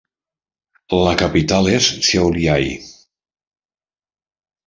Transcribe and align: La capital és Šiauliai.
La 1.07 1.11
capital 1.21 1.69
és 1.73 1.89
Šiauliai. 2.09 2.73